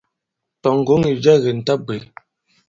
[0.61, 1.97] Tɔ̀ ŋgǒŋ ì jɛ kì mɛ̀ ta bwě.».